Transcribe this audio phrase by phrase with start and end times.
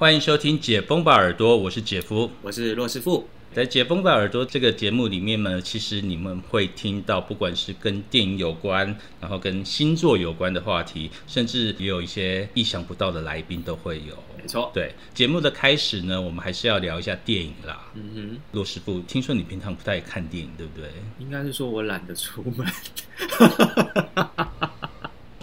[0.00, 2.30] 欢迎收听《解封吧耳朵》，我是姐夫。
[2.40, 3.28] 我是骆师傅。
[3.52, 14.16] 在《解封吧耳朵》这个节目里面呢，其实你们会听到，不管是跟电影有关，然后跟星座有关的话题，甚至也有一些意想不到的来宾都会有。
[14.40, 17.92] 没错，对节目的开始呢，我们还是要聊一下电影啦。
[17.92, 20.88] 嗯哼，骆师傅，听说你平常不太看电影，对不对？
[21.18, 22.66] 应该是说我懒得出门。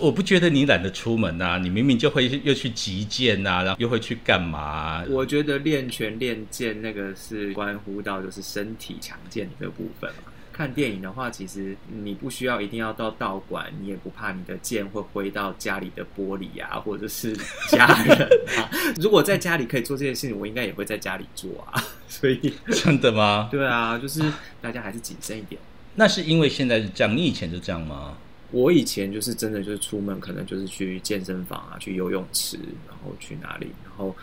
[0.07, 10.31] 我不觉得你懒得出门啊、你明明就会又去击剑呐、然后又会去干嘛、我觉得练拳练剑那个是关乎到就是身体强健的部分嘛。
[10.53, 17.35] 看电影的话，其实你不需要一定要到道馆，你也不怕你的剑会挥到家里的玻璃啊， 或者是
[17.69, 18.71] 家人啊。
[18.95, 21.83] 如果在家里可以做这件事情，我应该也会在家里做啊。
[22.07, 23.49] 所以，真的吗？
[23.51, 24.23] 对啊，就是
[24.61, 25.59] 大家还是谨慎一点。
[25.95, 28.17] 那是因为现在是这样，你以前就这样吗？
[28.51, 32.57] 我以前就是真的就是出门，可能就是去健身房啊，去游泳池，
[32.87, 34.15] 然后去哪里，然后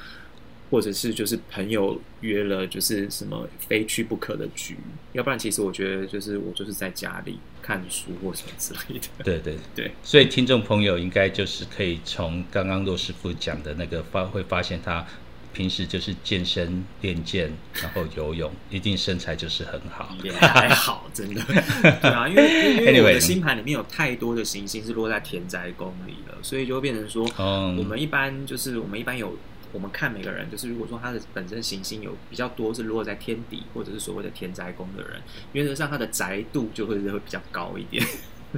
[0.70, 4.76] 或者是就是朋友约了，就是什么非去不可的局，
[5.12, 9.06] 要不然其实我觉得就是我就是在家里看书或什么之类的。
[9.22, 15.06] 对对对，所以听众朋友应该就是可以从刚刚骆师傅讲的那个发，会发现他
[15.54, 20.14] 平时就是健身、练剑，然后游泳，一定身材就是很好。
[20.22, 21.40] 也还好，真的。
[22.02, 29.38] 对啊，因为 因为我的星盘里面有太多的行星是落在田宅宫里了，所以就会变成说，嗯我们一般就是我们一般有。
[29.72, 35.20] 我们看每个人，就是如果说他的本身行星有比较多是落在天底或者是所谓的田宅宫的人，
[35.52, 38.06] 原则上他的宅度就会会比较高一点。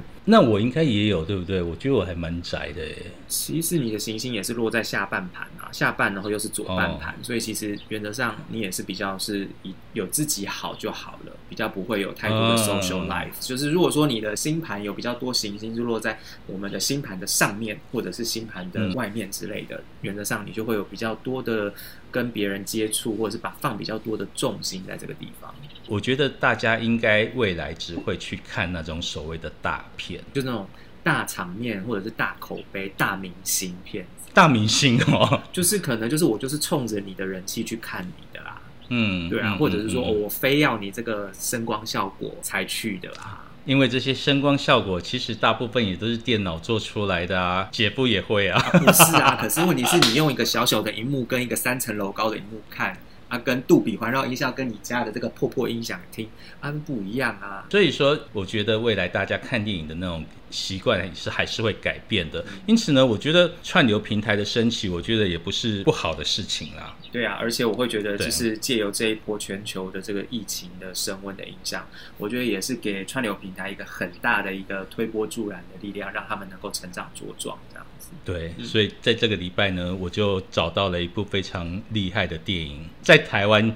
[0.29, 1.61] 那我应该也有，对不对？
[1.61, 2.97] 我觉得我还蛮宅的耶。
[3.27, 13.31] 其实你的行星也是落在下半盘啊，下半然后又是左半盘，所以其实原则上你也是比较是以有自己好就好了，比较不会有太多的嗯 social life。
[13.39, 21.73] 就是如果说你的星盘有比较多行星就落在我们的星盘的上面，或者是星盘的嗯外面之类的，原则上你就会有比较多的
[22.11, 25.55] 跟别人接触，或者是把放比较多的重心在这个地方，
[25.87, 30.67] 我觉得大家应该未来只会去看那种所谓的大片、就那种
[31.03, 34.05] 大场面或者是大口碑、大明星片。
[34.33, 35.41] 大明星哦。
[35.51, 43.43] 就是可能就是我就是冲着你的人气去看你的啦，嗯，对啊，嗯或者是说、嗯哦我非要你这个声光效果才去的啊。
[43.65, 48.57] 因为这些声光效果其实大部分也都是电脑做出来的啊，姐夫也会啊。
[48.73, 52.97] 不是啊，可是问题是你用一个小小的荧幕跟一个三层楼高的荧幕看
[53.29, 56.29] 啊，跟杜比环绕音效跟你家的这个破破音响听
[56.59, 57.65] 啊不一样啊。
[57.69, 62.41] 所以说，我觉得未来大家看电影的那种习惯是还是会改变的。
[62.41, 66.95] 嗯因此呢，我觉得串流平台的升起，我觉得也不是不好的事情啦。
[67.11, 78.15] 对啊，而且我会觉得，就是借由这一波全球的这个疫情的升温的影响，我觉得也是给串流平台一个很大的一个推波助澜的力量，让他们能够成长茁壮这样子。
[78.25, 83.73] 对，嗯所以在这个礼拜呢，我就找到了一部非常厉害的电影，在台湾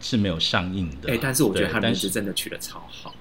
[0.00, 1.12] 是没有上映的。
[1.12, 3.14] 哎、但是我觉得他名对但是字真的取得超好。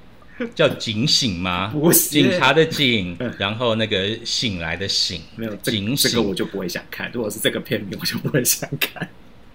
[0.55, 1.71] 叫警醒吗？
[2.09, 6.09] 警察的警嗯，然后那个醒来的醒，没有警醒。
[6.09, 7.11] 这个我就不会想看。
[7.13, 9.07] 如果是这个片名，我就不会想看。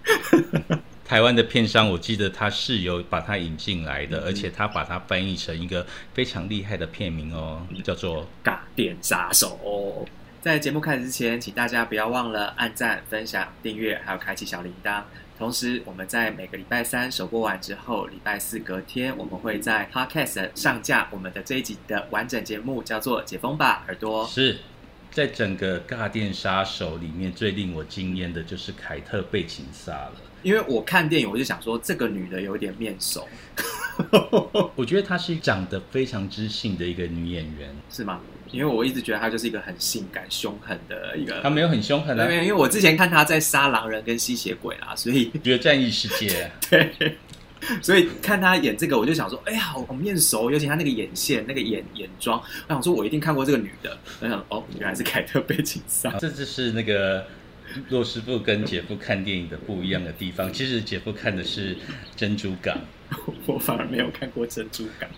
[1.05, 10.07] 台湾的片商，我记得他是有把它引进来嗯的，而且他把它翻译成一个非常厉害的片名哦，叫做尬电杀手。
[10.41, 15.03] 在节目开始之前，请大家不要忘了按赞、分享、订阅，还有开启小铃铛。
[15.37, 24.25] 同时，我们在每个礼拜三首播完之后，礼拜四隔天，我们会在 Podcast 上架我们的这一集的完整节目，叫做《解封吧耳朵》。
[24.29, 24.59] 是
[25.11, 30.13] 在整个尬电杀手里面最令我惊艳的就是凯特贝琴萨了。
[30.41, 33.27] 因为我看电影，我就想说，这个女的有点面熟，
[34.75, 38.21] 我觉得她是长得非常知性的一个女演员，是吗？
[38.51, 46.49] 因为我一直觉得他就是一个很性感、凶狠的一个他没有很凶狠对，啊，因为我之前看他在杀狼人跟吸血鬼啦，所以 觉得战役世界。
[46.69, 47.15] 对，
[47.81, 53.97] 所以看他演这个，我就想说，哎呀，好好面熟，尤其他那个眼线、那个眼眼妆，我想说我一定看过这个女的。
[54.21, 56.11] 我想，哦，原来是凯特贝琴萨。
[56.19, 57.25] 这就是那个
[57.89, 60.51] 洛师傅跟姐夫看电影的不一样的地方。
[60.51, 61.75] 其实姐夫看的是
[62.15, 62.77] 《珍珠港》，
[63.45, 65.09] 我反而没有看过珍珠港。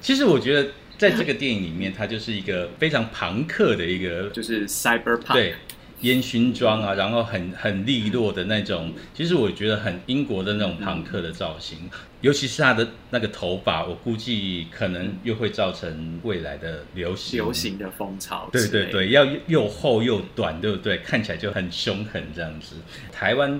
[0.00, 5.54] 其实我觉得在这个电影里面，它就是一个非常朋克的一个 就是 cyberpunk，对
[6.02, 11.78] 烟熏妆啊，然后很很利落的那种，其实我觉得很英国的那种朋克的造型，
[12.20, 17.38] 尤其是他的那个头发，我估计可能又会造成未来的流行。
[17.38, 18.48] 流行的风潮。
[18.52, 20.98] 对对对，，要又厚又短，对不对？
[20.98, 22.76] 看起来就很凶狠这样子。
[23.10, 23.58] 台湾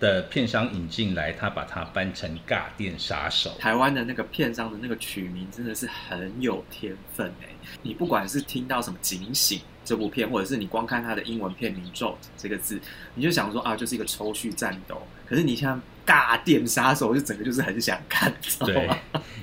[0.00, 3.54] 的片商引进来，他把它搬成尬电杀手。
[3.58, 7.48] 台湾的那个片商的那个取名真的是很有天分哎！
[7.82, 12.80] 你不管是听到什么警醒、这部片，或者是你光看它的英文片名 “Jolt” 这个字，
[13.14, 15.00] 你就想说啊，就是一个抽蓄战斗。
[15.26, 18.96] 可是你像《尬电杀手》，就整个就是很想看，知道对吗？，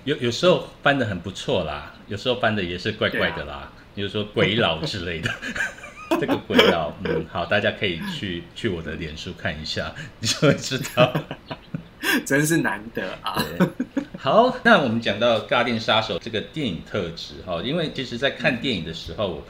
[0.06, 5.30] 有有时候翻的很不错啦，有时候翻的也是怪怪的啦，比如说鬼佬之类的。
[6.20, 11.14] 这个鬼佬，嗯，好，大家可以去去我的脸书看一下， 你就会知道。
[12.24, 13.44] 真是难得啊！
[14.20, 19.44] 好，那我们讲到《尬电杀手》这个电影特质哈，因为其实在看电影的时候，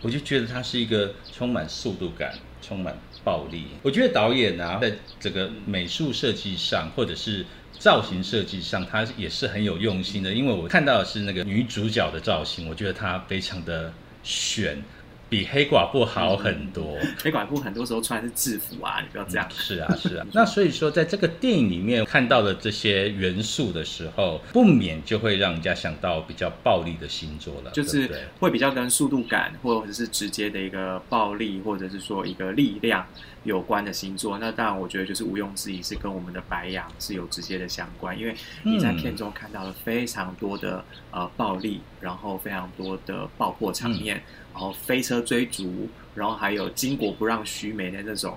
[0.00, 2.32] 我就觉得它是一个充满速度感、
[2.62, 3.66] 充满暴力。
[3.82, 4.90] 我觉得导演啊，在
[5.20, 7.44] 这个美术设计上，或者是
[7.78, 10.32] 造型设计上，他也是很有用心的。
[10.32, 14.82] 因为我看到的是那个女主角的造型，我觉得她非常的选，
[15.28, 16.96] 比黑寡妇好很多。
[17.22, 19.46] 黑寡妇很多时候穿的是制服啊，你不要这样。
[19.50, 20.26] 是啊，是啊。
[20.32, 28.08] 那所以说，在这个电影里面看到的这些元素的时候，不免就会让人家想到比较暴力的星座了，就是
[28.40, 33.06] 会比较跟速度感，或者是直接的一个暴力，或者是说一个力量
[33.44, 34.38] 有关的星座。
[34.38, 44.22] 那当然，我觉得就是毋庸置疑是跟我们的白羊是有直接的相关，因为你在片中看到了非常多的呃暴力，然后非常多的爆破场面，
[44.58, 48.36] 然后飞车追逐，然后还有巾帼不让须眉的那种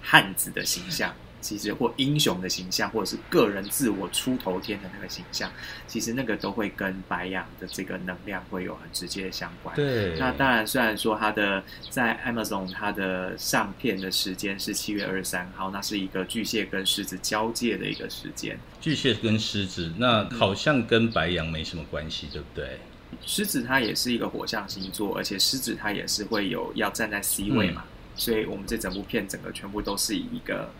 [0.00, 1.14] 汉子的形象。
[1.40, 5.48] 其实或英雄的形象，或者是个人自我出头天的那个形象，
[5.86, 9.76] 其实那个都会跟白羊的这个能量会有很直接的相关。
[9.76, 18.58] 对，那当然，虽然说它的在 Amazon 它的上片的时间是七月二十三号，那是一个巨蟹跟狮子交界的一个时间。
[18.80, 22.80] 巨蟹跟狮子，那好像跟白羊没什么关系，对不对？
[23.24, 27.84] 狮子它也是一个火象星座，而且狮子它也是会有要站在 C 位嘛，
[28.16, 30.70] 所以我们这整部片整个全部都是以一个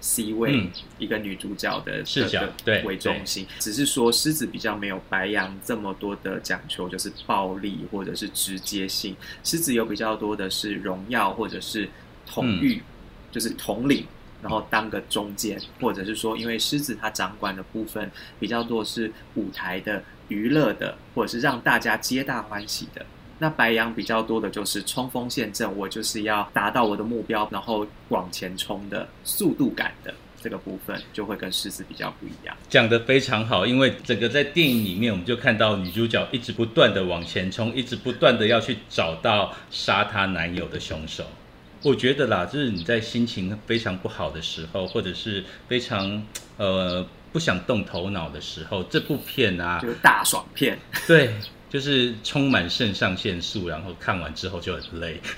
[0.00, 0.70] C 位、嗯。
[0.98, 11.88] 一个女主角的视角对为中心，只是说狮子比较没有白羊这么多的讲求，就是暴力或者是直接性，狮子有比较多的是荣耀或者是
[12.26, 12.82] 统御，
[13.30, 14.06] 就是统领。
[14.42, 23.04] 然后当个中间，或者是说，因为狮子它掌管的部分比较多是舞台的、娱乐的，或者是让大家皆大欢喜的。
[23.38, 32.56] 那白羊比较多的就是冲锋陷阵，我就是要达到我的目标，然后往前冲的速度感的这个部分，就会跟狮子比较不一样。
[32.68, 41.24] 讲得非常好，因为整个在电影里面，我们就看到女主角一直不断的往前冲，一直不断的要去找到杀她男友的凶手。
[41.82, 46.24] 我觉得啦，就是你在心情非常不好的时候，或者是非常
[46.56, 47.04] 呃
[47.34, 51.34] 不想动头脑的时候，这部片啊就，是大爽片， 对，
[51.68, 55.20] 就是充满肾上腺素，然后看完之后就很累。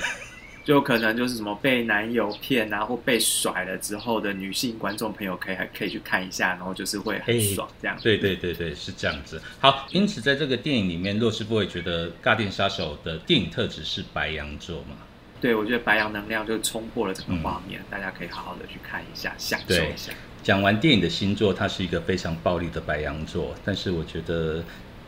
[0.62, 7.96] 就可能就是什么被男友骗啊，或被甩了之后的女性观众朋友可以还可以去看一下，然后就是会很爽这样。
[8.02, 9.40] 对对对对，是这样子。
[9.58, 14.96] 好，因此在这个电影里面，洛师傅会觉得《尬电杀手》的电影特质是白羊座嘛？
[15.40, 20.12] 对，我觉得白羊能量就冲破了整个画面，大家可以好好的去看一下，享受一下。
[20.42, 24.62] 讲完电影的星座，它是一个非常暴力的白羊座，但是我觉得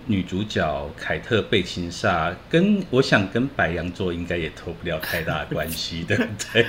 [0.07, 6.67] 女主角凯特·贝琴莎跟我想跟白羊座应该也脱不了太大的关系，对 不对？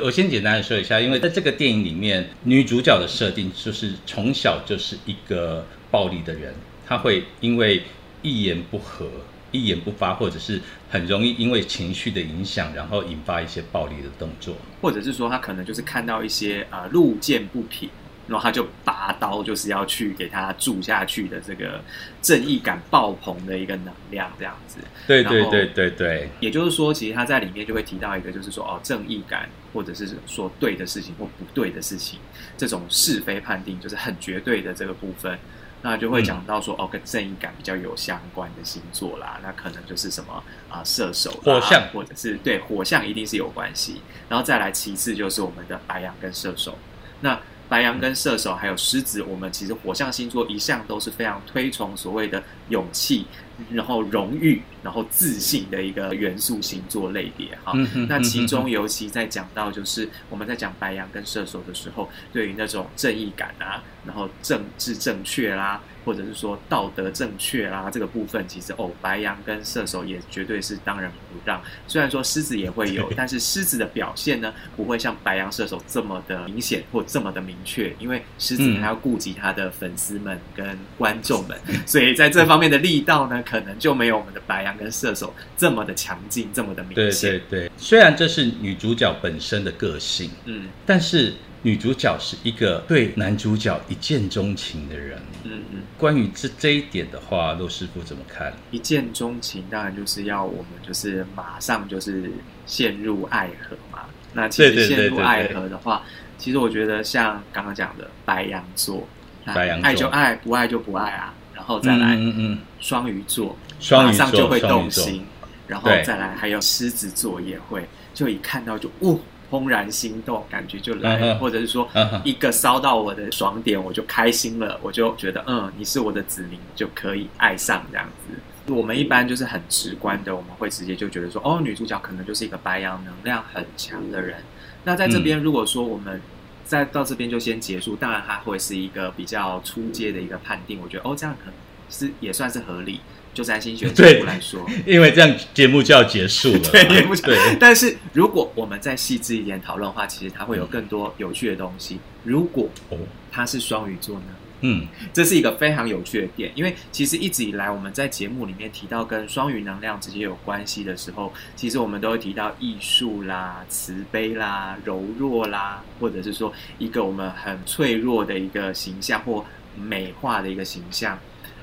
[0.00, 6.54] 我先简单的说一下，因为在这个电影里面，女主角的设定就是从小就是一个暴力的人，
[6.86, 7.82] 她会因为
[8.20, 9.08] 一言不合。
[9.52, 10.60] 一言不发，或者是
[10.90, 14.56] 很容易因为情绪的影响，然后引发一些暴力的动作。
[14.80, 17.88] 或者是说他可能就是看到一些呃路见不平，
[18.26, 21.80] 然后他就拔刀，就是要去给他注下去的这个
[22.20, 24.78] 正义感爆棚的一个能量，这样子。
[25.06, 32.18] 对对对对对，也就是说，其实他在里面就会提到一个，就是说哦，正义感，或者是说对的事情或不对的事情，
[32.56, 35.38] 这种是非判定，就是很绝对的这个部分。
[35.82, 44.00] 那就会讲到说，哦，跟正义感比较有相关的星座啦，那可能就是什么啊、射手啦、火象或者是对火象一定是有关系。
[44.28, 46.78] 然后再来，其次就是我们的白羊跟射手。
[47.20, 53.26] 那白羊跟射手还有狮子，我们其实火象星座一向都是非常推崇所谓的勇气，
[53.70, 57.72] 然后荣誉，然后自信的一个元素星座类别哈。
[58.08, 71.60] 那其中尤其在讲到就是我们在讲白羊跟射手的时候，对于那种正义感啊，然后政治正确啦，或者是说道德正确啦这个部分，其实哦，白羊跟射手也绝对是当仁不让。
[71.86, 87.40] 虽然说狮子也会有， 但是狮子的表现呢，不会像白羊、射手这么的明显或这么的明确，因为狮子嗯还要顾及他的粉丝们跟观众们，所以在这方面的力道呢，可能就没有我们的白羊跟射手这么的强劲，这么的明对显。
[87.48, 95.18] 对对，虽然这是女主角本身的个性，嗯，但是女主角是一个对男主角一见钟情的人。
[95.44, 98.52] 嗯嗯，关于这这一点的话，陆师傅怎么看？
[98.70, 102.30] 一见钟情当然就是要我们就是马上就是
[102.66, 104.00] 陷入爱河嘛。
[104.34, 106.02] 那其实陷入爱河的话，
[106.38, 109.06] 其实我觉得像刚刚讲的白羊座，
[109.44, 111.34] 白羊座爱就爱，不爱就不爱啊。
[111.54, 115.24] 然后再来，嗯嗯，双鱼座，双马上就会动心。
[115.68, 119.18] 然后再来还有狮子座也会，就一看到就哦，
[119.50, 121.88] 怦然心动，感觉就来了，或者是说
[122.24, 128.72] 一个烧到我的爽点，我就开心了，我就觉得嗯，你是我的子民，就可以爱上这样子。
[128.72, 134.36] 我们一般就是很直观的，我们会直接就觉得说，哦，女主角可能就是一个白羊能量很强的人。
[134.84, 136.20] 那在这边，如果说我们
[136.64, 141.54] 再到这边就先结束，当然它会是一个比较初阶的一个判定，我觉得哦，这样可能
[141.88, 143.00] 是也算是合理。
[143.34, 146.68] 就占星学角对度来说，因为这样节目就要结束了嘛。
[146.72, 151.98] 对，节目对，但是如果我们再细致一点讨论的话，其实它会有更多有趣的东西。
[152.24, 152.98] 如果哦，
[153.30, 154.26] 它是双鱼座呢？
[154.64, 171.18] 嗯，这是一个非常有趣的点，因为其实一直以来我们在节目里面提到跟双鱼能量直接有关系的时候，其实我们都会提到艺术啦、慈悲啦、柔弱啦，或者是说一个我们很脆弱的一个形象或美化的一个形象。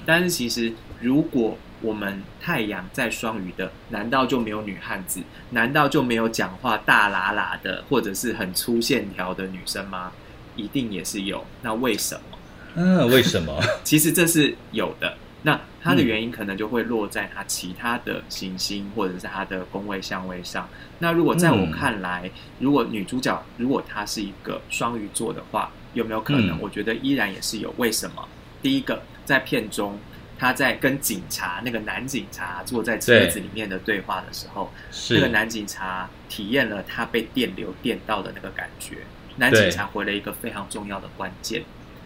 [0.06, 5.22] 但是其实如果我们太阳在双鱼的，难道就没有女汉子？
[5.51, 10.12] 难道就没有讲话大喇喇的，或者是很粗线条的女生吗？
[10.56, 11.46] 一定也是有。
[11.62, 12.38] 那为什么？
[12.75, 13.58] 嗯，为什么？
[13.84, 15.15] 其实这是有的。
[15.44, 20.68] 那它的原因可能就会落在它其他的行星或者是它的宫位相位上。
[21.00, 22.29] 那如果在我看来，
[22.60, 26.58] 如果女主角如果她是一个双鱼座的话，有没有可能？
[26.58, 27.74] 嗯我觉得依然也是有。
[27.77, 28.27] 为什么？
[28.62, 29.98] 第一个，在片中
[30.39, 39.00] 他在跟警察那个男警察坐在车子里面的对话的时候，是那个男警察体验了他被电流电到的那个感觉。
[39.36, 41.63] 男警察回了一个非常重要的关键，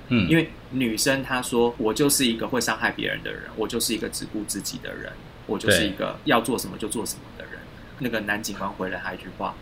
[0.08, 5.12] 嗯，因为女生她说：“我就是一个会伤害别人的人，我就是一个只顾自己的人，
[5.46, 7.54] 我就是一个要做什么就做什么的人。”
[8.00, 9.56] 那个男警官回了他一句话：“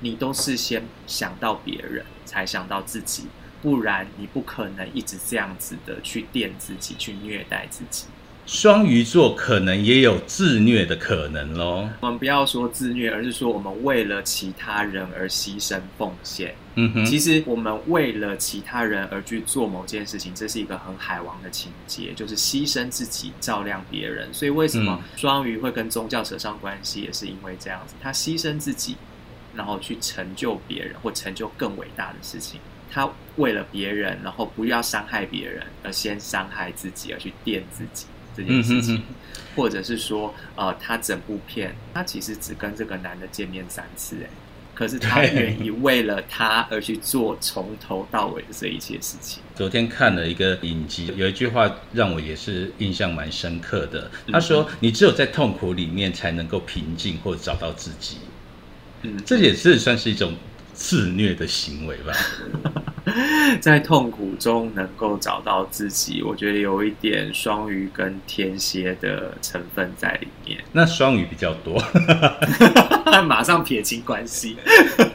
[0.00, 3.26] 你都是先想到别人，才想到自己，
[3.62, 8.06] 不然你不可能一直这样子的去电自己，去虐待自己。”
[8.46, 11.86] 双鱼座可能也有自虐的可能喽。
[12.00, 16.54] 我们不要说自虐，而是说我们为了其他人而牺牲奉献。
[16.76, 24.32] 嗯哼，其实我们为了其他人而去做某件事情，这是一个很海王的情节，就是牺牲自己照亮别人。
[24.32, 28.96] 所以为什么双鱼会跟宗教扯上关系，也是因为这样子，他牺牲自己，
[29.54, 32.58] 然后去成就别人或成就更伟大的事情。
[32.90, 39.02] 他为了别人，然后不要伤害别人，而先伤害自己，而去垫自己这件事情，嗯哼
[39.56, 44.28] 或者是说，呃，他整部片他其实只跟这个男的见面三次，哎。
[44.74, 49.42] 可是他愿意为了他而去做从头到尾的这一切事情。
[49.56, 54.08] 昨天看了一个影集，有一句话让我也是印象蛮深刻的。
[54.26, 58.18] 嗯他说：“你只有在痛苦里面才能够平静或找到自己。
[59.02, 60.32] 嗯”，这也是算是一种
[60.78, 62.12] 自虐的行为吧？
[63.60, 70.62] 在痛苦中能够找到自己，我觉得有一点双鱼跟天蝎的成分在里面。
[70.70, 71.82] 那双鱼比较多，
[73.26, 74.56] 马上撇清关系。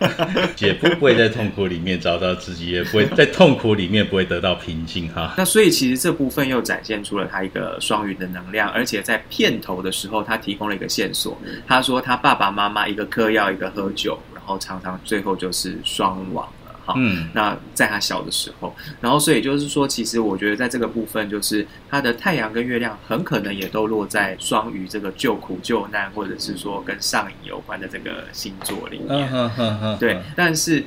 [0.59, 5.35] 也不会在痛苦里面找到自己，也不会在痛苦里面不会得到平静哈。
[5.37, 11.39] 那所以其实这部分又展现出了他一个双鱼的能量，而且在片头的时候，他提供了一个线索。
[11.67, 16.93] 他说他爸爸妈妈一个嗑药，一个喝酒，然后常常最后就是双亡了哈。
[16.97, 29.97] 嗯，那在他小的时候，然后所以就是说，其实我觉得在这个部分，就是他的太阳跟月亮很可能也都落在双鱼这个救苦救难，或者是说跟上瘾有关的这个星座里面。
[29.99, 30.83] 对，但是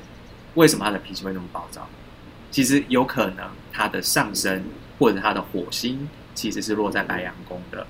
[0.55, 1.89] 为什么他的脾气会那么暴躁？
[2.51, 4.65] 其实有可能他的上升
[4.99, 7.87] 或者他的火星其实是落在白羊宫的。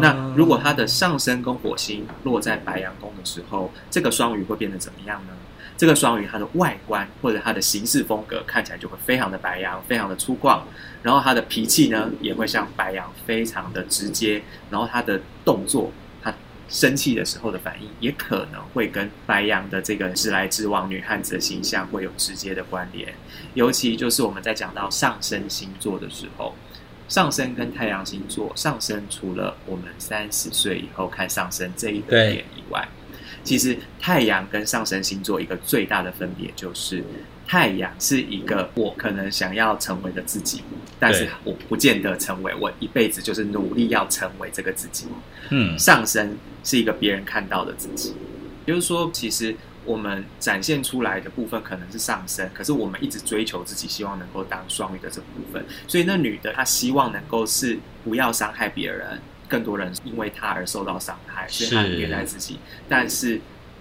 [0.00, 5.32] 那如果他的上升跟火星落在白羊宫的时候，这个双鱼会变得怎么样呢？
[5.76, 10.60] 这个双鱼它的外观或者它的行事风格看起来就会非常的白羊，非常的粗犷，
[11.04, 16.34] 然后他的脾气呢也会像白羊非常的直接，然后他的动作，他
[16.68, 23.14] 生气的时候的反应也可能会跟白羊的这个直来直往女汉子的形象会有直接的关联，
[23.54, 26.54] 尤其就是我们在讲到上升星座的时候。
[27.08, 32.86] 上升跟太阳星座，上升除了我们三十岁以后看上升这一个点以外，
[33.42, 37.02] 其实太阳跟上升星座一个最大的分别就是，
[37.46, 40.62] 太阳是一个我可能想要成为的自己，
[40.98, 45.06] 但是我不见得成为，我一辈子就是努力要成为这个自己。
[45.48, 45.78] 嗯。
[45.78, 48.14] 上升是一个别人看到的自己，
[48.66, 49.56] 也就是说，其实
[49.88, 55.64] 我们展现出来的部分可能是上升，可是我们一直追求自己，希望能够当双鱼的这部分。
[55.86, 59.18] 所以那女的她希望能够是不要伤害别人，
[59.48, 62.58] 更多人因为她而受到伤害，所以她很虐待自己。
[62.86, 63.40] 但是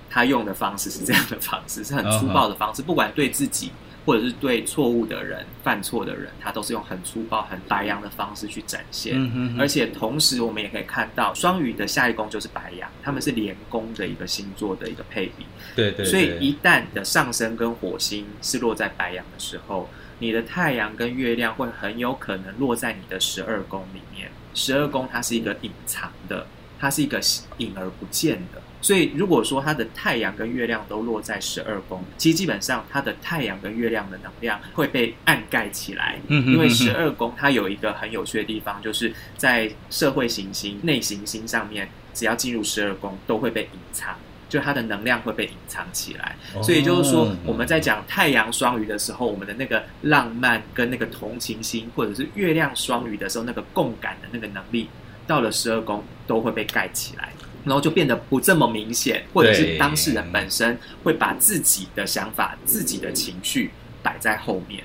[0.10, 3.72] 她用的方式是这样的方式，是很粗暴的方式，不管对自己。
[4.08, 9.20] 或者是对错误的人、犯错的人，他都是用很粗暴、很白羊的方式去展现。
[9.60, 15.46] 而且同时，我们也可以看到，双鱼的下一宫就是白羊，他们是连宫的一个星座的一个配比。
[15.76, 16.06] 对对。
[16.06, 24.32] 所以，一旦的上升跟火星是落在白羊的时候，你的太阳跟月亮会很有可能落在你的十二宫里面。
[24.54, 26.48] 十二宫它是一个隐藏的，
[26.80, 27.20] 它是一个
[27.58, 28.62] 隐而不见的。
[28.80, 36.20] 所以，如果说它的太阳跟月亮都落在十二宫，其实基本上它的太阳跟月亮的能量会被暗盖起来。
[36.28, 44.16] 嗯，因为十二宫它有一个很有趣的地方，就是在社会行星、内行星上面，只要进入十二宫都会被隐藏，
[44.48, 46.36] 就它的能量会被隐藏起来。
[46.62, 54.88] 所以就是说，我们在讲太阳双鱼的时候，我们的那个浪漫跟那个同情心，或者是月亮双鱼的时候那个共感的那个能力，
[55.26, 57.34] 到了十二宫都会被盖起来。
[57.68, 63.70] 然后就变得不这么明显，或者是当事人本身会把自己的想法、自己的情绪
[64.02, 64.84] 摆在后面。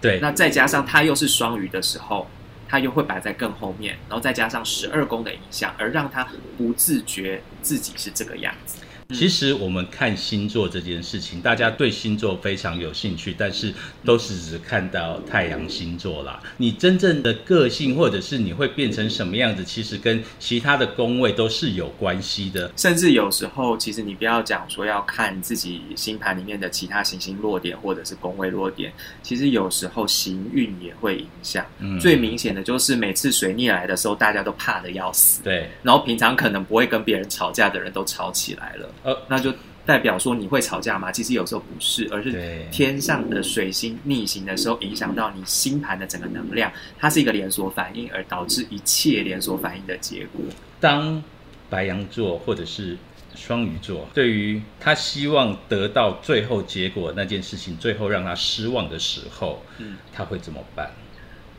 [0.00, 2.26] 对，那再加上他又是双鱼的时候，
[2.68, 6.26] 他又会摆在更后面，然后再加上十二宫的影响，而让他
[6.56, 8.78] 不自觉自己是这个样子。
[9.12, 13.72] 其实我们看星座这件事情，大家对星座非常有兴趣，但是
[14.04, 16.40] 都是只看到太阳星座啦。
[16.56, 22.70] 你真正的个性，或者是你会变成什么样子，其实跟其他的宫位都是有关系的。
[22.76, 28.92] 甚至有时候，其实你不要讲说要看自己星盘里面的其他行星落点，或者是宫位落点，
[29.22, 31.64] 其实有时候行运也会影响。
[31.78, 35.42] 嗯，最明显的就是每次水逆来的时候，大家都怕的要死。
[35.42, 38.88] 对，然后平常可能不会跟别人吵架的人都吵起来了。
[39.02, 39.52] 呃，那就
[39.84, 41.10] 代表说你会吵架吗？
[41.10, 50.40] 其实有时候不是，而是天上的水星逆行的时候，影响到你星盘的整个能量，它是一个连锁反应，而导致一切连锁反应的结果。
[50.78, 51.22] 当
[51.68, 52.96] 白羊座或者是
[53.34, 60.90] 双鱼座，对于他希望得到最后结果那件事情，最后让他失望的时候，嗯，他会怎么办？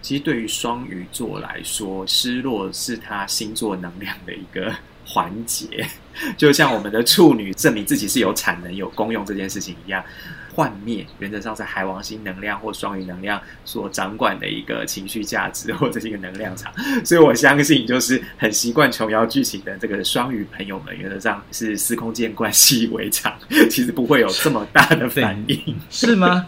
[0.02, 4.74] 其实对于双鱼座来说，失落是他星座能量的一个。
[5.06, 5.86] 环节，
[6.38, 10.04] 就像我们的处女证明自己是有产能、有功用这件事情一样，
[10.54, 16.72] 幻灭原则上是海王星能量或双鱼能量所掌管的一个情绪价值或者是一个能量场，
[17.04, 23.36] 所以我相信，就是很习惯琼瑶剧情的这个双鱼朋友们，原则上是司空见惯、习以为常，
[23.70, 26.48] 其实不会有这么大的反应，是吗？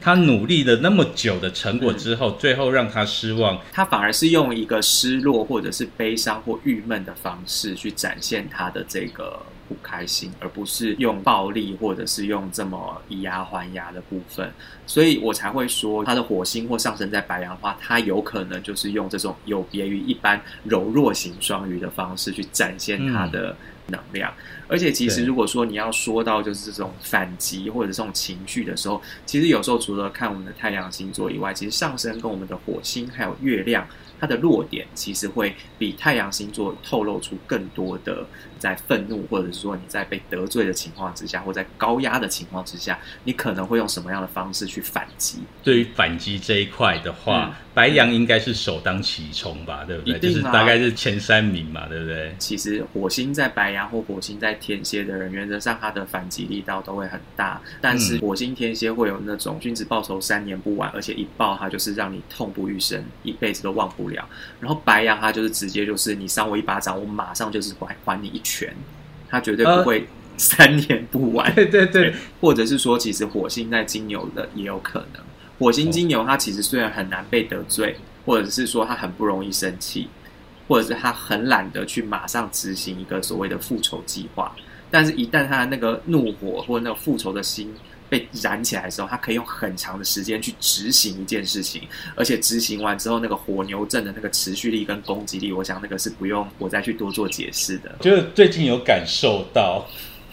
[0.00, 14.52] 他努力了那么久的成果之后，最后让他失望，他反而是用一个失落或者是悲伤或郁闷的方式去展现他的这个不开心，而不是用暴力或者是用这么以牙还牙的部分。
[14.86, 23.56] 所以我才会说，他的火星或上升在白羊的话，他有可能就是用这种有别于一般柔弱型双鱼的方式去展现他的。
[23.86, 24.32] 能量，
[24.66, 33.86] 而且其实如果说你要说到就是这种反击或者这种情绪的时候，其实有时候除了看我们的太阳星座以外，其实上升跟我们的火星还有月亮。
[34.20, 38.24] 它的弱点其实会比太阳星座透露出更多的，
[38.58, 45.38] 在愤怒或者是说你在被得罪的情况之下，或在高压的情况之下，你可能会用什么样的方式去反击？
[45.64, 50.18] 对于反击这一块的话，白羊应该是首当其冲吧，对不对？
[50.20, 52.32] 就是大概是前三名嘛，对不对？
[52.38, 64.04] 其实火星在白羊或火星在天蝎的人，原则上他的反击力道都会很大，但是火星天蝎会有那种君子报仇三年不晚，而且一报他就是让你痛不欲生，一辈子都忘不。
[64.04, 64.28] 不了，
[64.60, 68.72] 然后白羊他就是直接就是你扇我一巴掌，我马上就是还还你一拳，
[69.28, 71.52] 他绝对不会三年不完。
[71.54, 75.20] 对对对，或者是说，其实火星在金牛的也有可能。
[75.58, 80.08] 火星金牛他其实虽然很难被得罪，或者是说他很不容易生气，
[80.68, 84.54] 或者是他很懒得去马上执行一个所谓的复仇计划，
[84.90, 87.74] 但是一旦他的那个怒火或那个复仇的心。
[88.08, 91.82] 被燃起来的时候，他可以用很长的时间去执行一件事情，
[92.14, 97.94] 而且执行完之后，那个火牛阵的那个持续力跟攻击力，我想那个是不用我再去多做解释的。
[98.00, 99.86] 就是最近有感受到，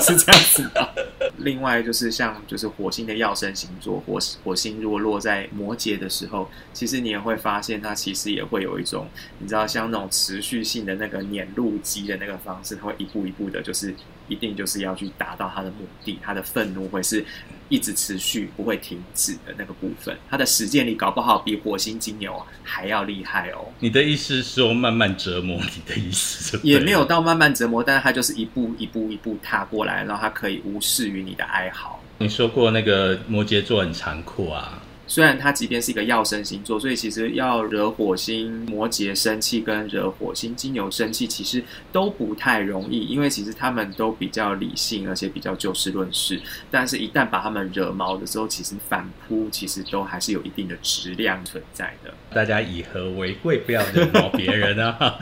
[0.00, 0.90] 是这样子的。
[1.38, 9.08] 另外就是像就是火星的耀生星座，火火星如果落在摩羯的时候，其实你也会发现它其实也会有一种
[9.40, 13.92] 你知道像那种持续性的那个碾路机的那个方式，它会一步一步的，就是
[14.28, 17.24] 一定就是要去达到他的目的，他的愤怒会是
[17.68, 23.66] 一直持续不会停止的那个部分，他的实践力搞不好比火星金牛还要厉害哦。
[23.80, 26.58] 你的意思是说慢慢折磨你的意思？
[26.62, 32.00] 也没有到慢慢折磨，但是他就是一步一步一步踏过来，然后他可以无视于你的哀嚎。
[32.18, 34.80] 你说过那个摩羯座很残酷啊。
[35.06, 41.62] 虽然它即便是一个要生星座，所以其实要惹火星摩羯生气，跟惹火星金牛生气，其实
[41.92, 46.40] 都不太容易，因为其实他们都比较理性，而且比较就事论事。
[46.70, 52.12] 但是，一旦把他们惹毛的时候，其实反扑其实都还是有一定的质量存在的。
[52.34, 55.18] 大家以和为贵，不要惹毛别人啊！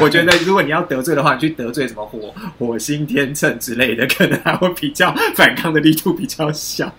[0.00, 6.92] 我觉得如果你要得罪的话，你去得罪什么火火星天秤之类的，可能还会比较反抗的力度比较小。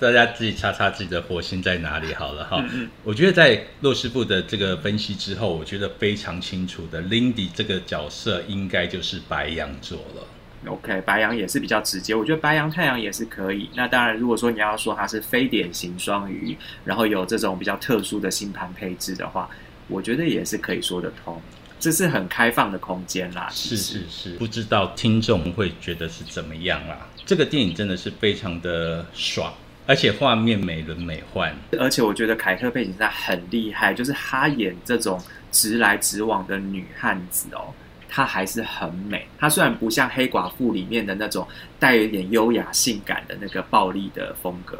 [0.00, 2.64] 大家自己查查自己的火星在哪里好了哈。
[3.04, 10.26] 我觉得在洛师傅的这个分析之后，我觉得非常清楚的，Lindy 这个角色应该就是白羊座了。
[10.66, 13.68] OK，白羊也是比较直接，我觉得白羊太阳也是可以。
[13.74, 19.48] 那当然，如果说你要说它是非典型双鱼，然后有这种比较特殊的星盘配置的话，
[19.88, 21.40] 我觉得也是可以说得通。
[21.78, 23.48] 这是很开放的空间啦。
[23.50, 27.08] 是是是，不知道听众会觉得是怎么样啦？
[27.24, 29.52] 这个电影真的是非常的爽。
[29.90, 37.74] 而且画面美轮美奂，而且我觉得凯特·贝金赛很厉害，就是她演这种直来直往的女汉子哦，
[38.08, 39.26] 她还是很美。
[39.36, 41.44] 她虽然不像黑寡妇里面的那种
[41.80, 44.78] 带有一点优雅性感的那个暴力的风格，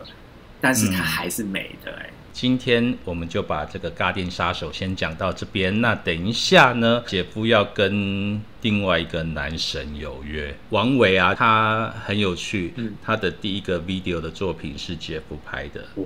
[0.61, 2.09] 但是她还是美的哎。
[2.33, 5.81] 今天我们就把这个《嘎电杀手》先讲到这边。
[5.81, 10.55] 那等一下呢，姐夫要跟另外一个男神有约。
[10.71, 12.73] 王维啊，他很有趣。
[12.77, 15.83] 嗯，他的第一个 video 的作品是姐夫拍的。
[15.97, 16.05] 哦，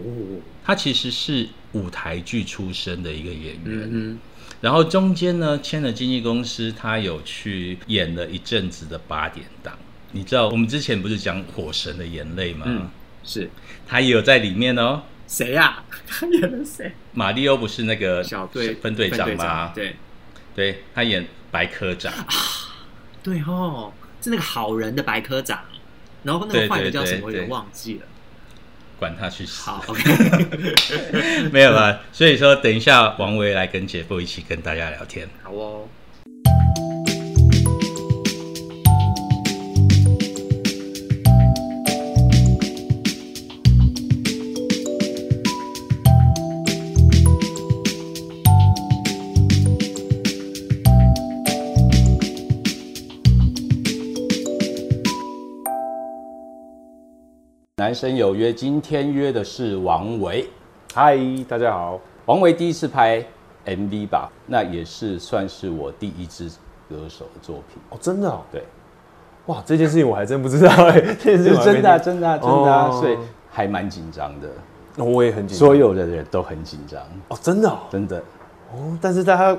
[0.65, 3.89] 他其实是舞台剧出身的一个演员。
[3.93, 4.19] 嗯，
[4.61, 9.79] 然后中间呢签了经纪公司，他有去演了一阵子的八点档。
[10.13, 12.65] 你知道我们之前不是讲《火神的眼泪》吗？
[12.67, 12.89] 嗯，
[13.23, 13.51] 是，
[13.87, 15.03] 他也有在里面哦。
[15.27, 15.83] 谁呀？
[16.07, 16.93] 他演了谁？
[17.13, 19.73] 马里欧不是那个小队分队长吗？
[19.75, 19.97] 对，
[20.55, 22.13] 对他演白科长。
[23.23, 25.61] 对哦，是那个好人的白科长。
[26.23, 27.27] 然后那个坏的叫什么？
[27.27, 28.07] 我有点忘记了。
[28.99, 29.63] 管他去死。
[29.63, 31.51] 好， OK。
[31.51, 32.03] 没有了。
[32.13, 35.29] 所以说，等一下王维来跟姐夫一起跟大家聊天。
[35.43, 35.89] 好哦。
[57.85, 60.49] 男生有约，今天约的是王维。
[60.95, 62.01] 嗨，大家好。
[62.25, 63.23] 王维第一次拍
[63.67, 66.49] MV 吧，那也是算是我第一支
[66.89, 67.99] 歌手的作品哦。
[68.01, 68.31] 真的？
[68.31, 68.41] 哦？
[68.51, 68.65] 对。
[69.49, 70.99] 哇，这件事情我还真不知道哎。
[71.21, 73.19] 这是真的，真的，真的，所以
[73.51, 74.49] 还蛮紧张的。
[74.97, 77.03] 那我也很紧张，所有的人都很紧张。
[77.29, 78.17] 哦，真的，真的。
[78.73, 79.55] 哦，但是大家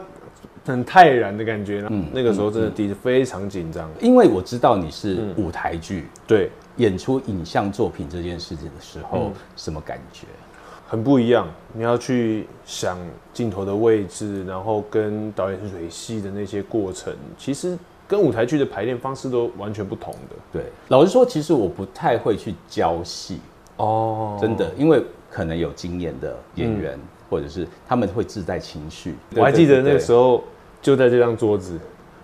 [0.65, 1.85] 很泰然的感觉。
[1.89, 6.07] 嗯，那个时候真的第一次非常紧张，因为我知道你是舞台剧。
[6.27, 6.49] 对。
[6.77, 10.27] 演出影像作品这件事情的时候，什么感觉？
[10.85, 11.47] 很不一样。
[11.71, 12.97] 你要去想
[13.31, 20.35] 镜头的位置，然后跟导演水戏的那些过程，其实跟舞台剧的排练方式都完全不同的。
[20.51, 23.39] 对，老实说，其实我不太会去教戏
[23.77, 25.01] 哦，真的，因为
[25.31, 26.99] 可能有经验的演员，
[27.29, 29.15] 或者是他们会自带情绪。
[29.33, 30.43] 我还记得那个时候
[30.85, 31.79] 就在这张桌子，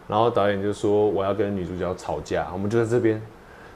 [0.08, 3.20] 然后导演就说我要跟女主角吵架，我们就在这边。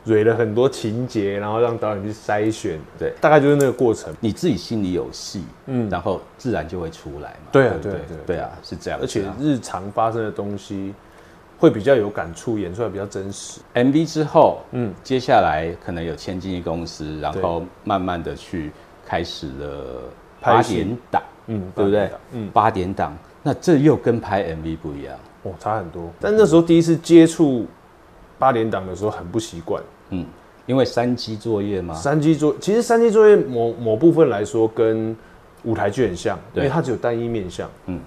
[0.08, 4.14] 蕊了很多情节，然后让导演去筛选，对，大概就是那个过程。
[4.20, 7.48] 你自己心里有戏，嗯，然后自然就会出来嘛。
[7.52, 9.00] 对啊，对对对啊，是这样。
[9.02, 10.94] 而且日常发生的东西
[11.58, 13.60] 会比较有感触，演出来比较真实。
[13.74, 18.72] MV 之后，嗯，接下来可能有签经纪公司，然后慢慢的去
[19.08, 20.04] 开始了
[20.40, 22.12] 八点档，嗯，对不对？
[22.32, 23.18] 嗯，八点档，
[23.48, 26.10] 那这又跟拍 MV 不一样，哦，差很多。
[26.20, 27.68] 但那时候第一次接触
[28.40, 29.84] 八点档的时候，很不习惯。
[30.10, 30.26] 嗯，
[30.66, 31.94] 因为三机作业嘛？
[31.94, 35.16] 三机作其实三机作业某某部分来说跟
[35.64, 38.00] 舞台剧很像，因为它只有单一面向，嗯，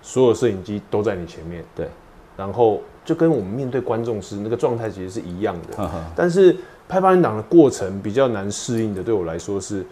[0.00, 1.88] 所有摄影机都在你前面，对，
[2.36, 5.90] 然后就跟我们面对观众时那个状态其实是一样的。
[6.14, 6.56] 但是
[6.88, 9.84] 拍八点档的过程比较难适应的，对我来说是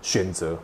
[0.00, 0.56] 选择，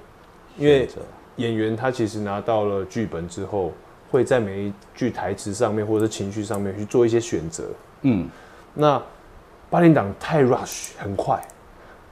[0.56, 0.88] 因为
[1.36, 3.72] 演员他其实拿到了剧本之后，
[4.10, 7.64] 会在每一句台词上面或者情绪上面去做一些选择，
[8.02, 8.28] 嗯，
[8.74, 9.02] 那。
[9.68, 11.34] 八点档太 rush 很快，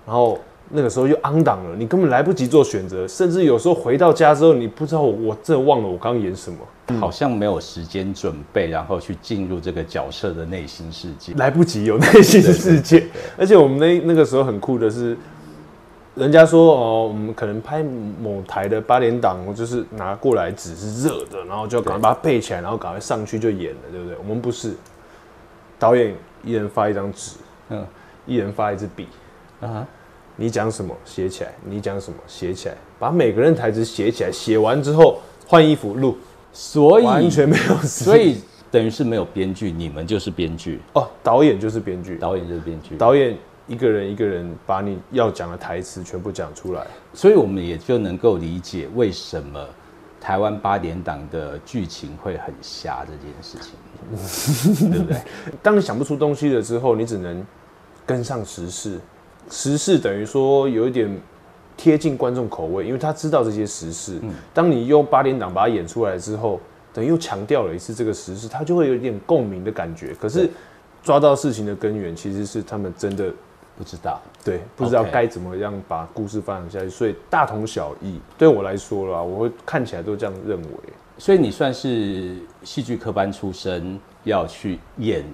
[0.04, 0.36] 然后
[0.70, 11.32] 那个时候又 on 档了，你根本来不及做选择，甚至有时候回到家之后，你不知道我我真的忘了我刚演什么，好像没有时间准备，然后去进入这个角色的内心世界。
[11.34, 13.06] 来不及有内心世界，
[13.38, 15.16] 而且我们那那个时候很酷的是，
[16.14, 24.16] 人家说哦，我们可能拍某台的八点档，就是拿过来纸是热的，然后就赶快把它背起来，然后赶快上去就演了，对不对？
[24.18, 24.74] 我们不是，
[25.76, 27.36] 导演一人发一张纸，
[27.70, 27.84] 嗯，
[28.26, 29.08] 一人发一支笔，
[29.60, 29.84] 啊，
[30.36, 36.16] 你讲什么写起来，你讲什么写起来，把每个人台词写起来，写完之后换衣服录，
[36.52, 46.86] 所以完全没有所以等于是没有编剧，你们就是编剧，哦，导演就是编剧，导演就是编剧，导演一个人一个人把你要讲的台词全部讲出来。
[47.12, 49.66] 所以我们也就能够理解为什么
[50.20, 53.58] 台湾八点档的剧情会很瞎这件事
[54.74, 55.18] 情， 对不对？
[55.62, 57.46] 当你想不出东西了之后，你只能
[58.06, 58.98] 跟上时事。
[59.50, 61.20] 时事等于说有一点
[61.76, 64.18] 贴近观众口味，因为他知道这些时事。
[64.54, 66.58] 当你用八点档把它演出来之后，
[66.94, 70.14] 等于又强调了一次这个时事，他就会有一点共鸣的感觉。
[70.14, 70.48] 可是
[71.02, 73.30] 抓到事情的根源，其实是他们真的
[73.76, 78.20] 不知道，对，不知道该怎么样把故事发展下去，所以大同小异。
[78.38, 80.68] 对我来说啦，我会看起来都这样认为。
[81.18, 85.24] 所以你算是戏剧科班出身，要去演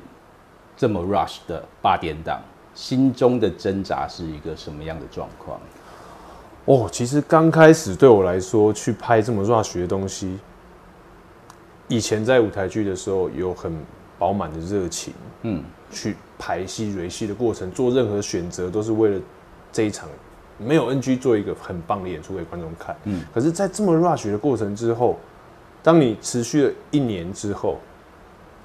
[0.77, 2.41] 这么 rush 的八点档，
[2.75, 5.61] 心中的挣扎是一个什么样的状况？
[6.67, 10.39] 哦，其实刚开始对我来说，去拍这么 rush 的东西，
[11.89, 13.73] 以前在舞台剧的时候有很
[14.19, 19.21] 饱满的热情，嗯，去排戏、蕊戏的过程，做任何选择都是为了
[19.71, 20.09] 这一场
[20.59, 22.97] 没有 NG 做一个很棒的演出给观众看。
[23.05, 25.19] 嗯，可是，在这么 rush 的过程之后，
[25.83, 27.79] 当你持续了一年之后，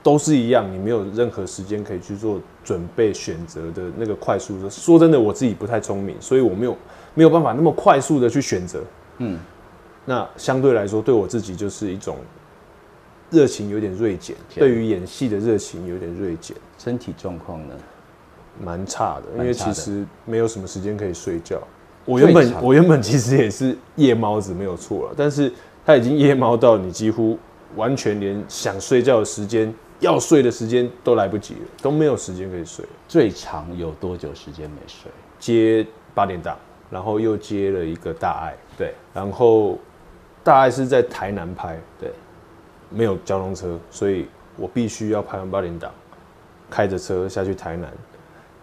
[0.01, 4.69] 都是一样，你没有任何时间可以去做准备、选择的那个快速的。
[4.69, 6.77] 说真的，我自己不太聪明，所以我没有
[7.13, 8.81] 没有办法那么快速的去选择。
[9.17, 9.39] 嗯，
[10.05, 12.17] 那相对来说，对我自己就是一种
[13.31, 17.75] 热情有点锐减，对于演戏的热情有点锐减，身体状况呢？
[18.63, 19.23] 蛮差的。
[19.37, 21.61] 因为其实没有什么时间可以睡觉。
[22.05, 25.51] 我原本我原本其实也是夜猫子，没有错了，但是
[25.85, 27.37] 他已经夜猫到你几乎
[27.75, 32.85] 完全连想睡觉的时间、要睡的时间都来不及了，都没有时间可以睡。
[33.07, 35.11] 最长有多久时间没睡？
[35.39, 36.57] 接八点档，
[36.89, 39.77] 然后又接了一个大爱，对然后
[40.43, 42.11] 大爱是在台南拍，对，
[42.89, 45.91] 没有交通车，所以我必须要拍完八点档，
[46.75, 47.89] 开着车下去台南，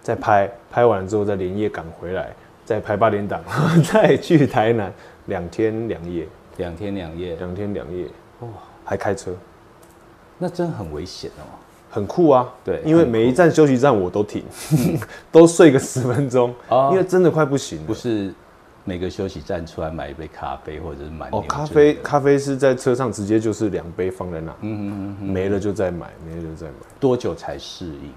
[0.03, 2.31] 再拍，拍完之后再连夜赶回来，
[2.63, 3.43] 再拍八点档，
[3.91, 4.93] 再去台南，
[5.29, 8.05] 两天两夜，两天两夜，两天两夜，
[8.41, 8.49] 哇，
[8.85, 9.35] 还开车，
[10.37, 11.57] 那真的很危险哦。
[11.91, 12.53] 很酷啊！
[12.63, 14.45] 对因为每一站休息站我都停，
[15.33, 16.91] 都睡个十分钟，哦。
[16.93, 17.87] 因为真的快不行了。
[17.87, 18.35] 不是
[18.85, 26.75] 每个休息站出来买一杯咖啡或者是买哦，牛咖啡咖啡是在车上直接就是两杯放在那，嗯嗯嗯没了就再买，没了就再买。
[26.99, 28.11] 多久才适应？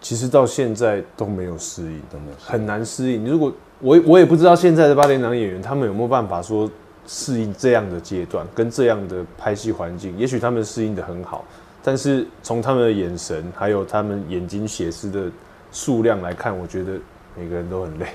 [0.00, 3.24] 其实到现在都没有适应，都没有很难适应。
[3.24, 6.68] 如果我我也不知道现在的八点档演员他们有没有办法说
[7.06, 11.44] 适应这样的阶段跟这样的拍戏环境，也许他们适应的很好，
[11.82, 15.30] 但是从他们的眼神还有他们眼睛血丝的
[15.70, 16.92] 数量来看，我觉得
[17.36, 18.06] 每个人都很累。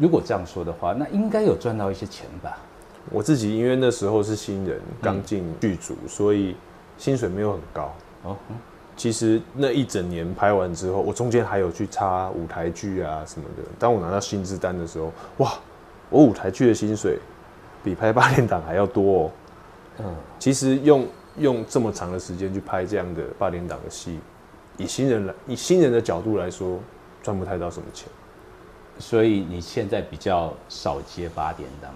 [0.00, 2.58] 如果这样说的话，那应该有赚到一些钱吧？
[3.10, 6.56] 我自己因为那时候是新人，刚进剧组，所以
[6.96, 7.94] 薪水没有很高。
[8.22, 8.56] 哦，嗯
[8.96, 13.62] 其实那一整年拍完之后，我中间还有去插舞台剧啊什么的。
[13.78, 15.52] 当我拿到薪资单的时候，哇，
[16.10, 17.18] 我舞台剧的薪水
[17.82, 19.30] 比拍八点档还要多哦。
[20.00, 21.06] 嗯，其实用
[21.38, 24.18] 用这么长的时间去拍这样的八点档的戏，
[24.76, 26.78] 以新人来以新人的角度来说，
[27.22, 28.06] 赚不太到什么钱。
[29.00, 31.90] 所以你现在比较少接八点档。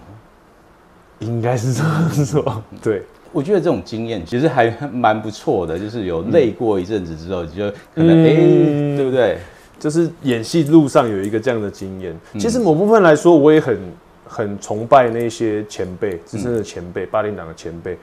[1.20, 9.38] 应该是这么说，对，我觉得这种经验其实还蛮不错的，就是有累过一阵子之后，你就可能哎、嗯对不对？
[9.78, 12.18] 就是演戏路上有一个这样的经验。
[12.38, 13.78] 其实某部分来说，我也很
[14.26, 17.96] 很崇拜那些前辈，资深的前辈，八点档的前辈，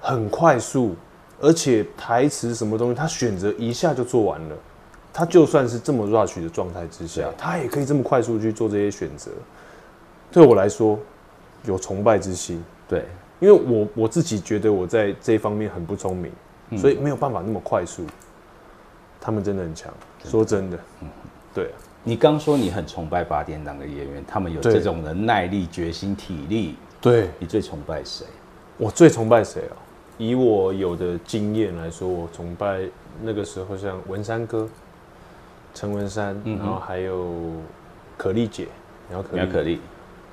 [0.00, 0.96] 很快速，
[1.40, 4.56] 而且台词什么东西，他选择一下就做完了。
[5.16, 9.30] 他就算是这么 rush 的状态之下，他也可以这么快速去做这些选择。
[10.30, 10.98] 对我来说，
[11.64, 13.06] 有崇拜之心，对，
[13.40, 16.30] 因为我我自己觉得我在这一方面很不聪明，
[16.68, 18.04] 嗯所以没有办法那么快速。
[19.18, 19.90] 他们真的很强，
[20.22, 20.78] 说真的，
[21.54, 21.72] 对啊。
[22.04, 28.26] 你刚说你很崇拜八点档的演员，他们有这种的耐力、决心、体力，对你最崇拜谁？
[28.76, 29.74] 我最崇拜谁啊？
[30.18, 32.82] 以我有的经验来说，我崇拜
[33.22, 34.68] 那个时候像文山哥，
[35.76, 37.52] 陈文山，然后还有
[38.16, 38.66] 可丽姐，
[39.10, 39.78] 苗可苗可丽，